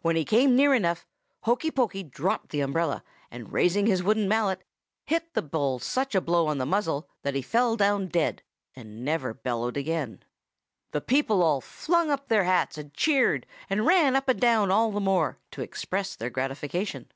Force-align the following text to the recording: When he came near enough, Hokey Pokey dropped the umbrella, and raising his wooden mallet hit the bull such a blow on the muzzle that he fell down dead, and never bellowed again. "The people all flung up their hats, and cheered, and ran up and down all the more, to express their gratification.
When 0.00 0.16
he 0.16 0.24
came 0.24 0.56
near 0.56 0.72
enough, 0.72 1.06
Hokey 1.42 1.70
Pokey 1.70 2.02
dropped 2.02 2.48
the 2.48 2.62
umbrella, 2.62 3.04
and 3.30 3.52
raising 3.52 3.84
his 3.84 4.02
wooden 4.02 4.26
mallet 4.26 4.62
hit 5.04 5.34
the 5.34 5.42
bull 5.42 5.78
such 5.78 6.14
a 6.14 6.22
blow 6.22 6.46
on 6.46 6.56
the 6.56 6.64
muzzle 6.64 7.10
that 7.24 7.34
he 7.34 7.42
fell 7.42 7.76
down 7.76 8.06
dead, 8.08 8.42
and 8.74 9.04
never 9.04 9.34
bellowed 9.34 9.76
again. 9.76 10.24
"The 10.92 11.02
people 11.02 11.42
all 11.42 11.60
flung 11.60 12.10
up 12.10 12.28
their 12.28 12.44
hats, 12.44 12.78
and 12.78 12.94
cheered, 12.94 13.44
and 13.68 13.84
ran 13.84 14.16
up 14.16 14.30
and 14.30 14.40
down 14.40 14.70
all 14.70 14.92
the 14.92 14.98
more, 14.98 15.36
to 15.50 15.60
express 15.60 16.16
their 16.16 16.30
gratification. 16.30 17.12